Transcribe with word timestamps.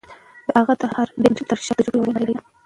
د 0.47 0.49
هغه 0.59 0.73
د 0.81 0.83
هر 0.93 1.07
بیت 1.21 1.37
تر 1.49 1.59
شا 1.65 1.73
د 1.73 1.77
تجربو 1.77 1.97
یوه 2.03 2.13
لویه 2.13 2.19
نړۍ 2.23 2.33
ده. 2.37 2.43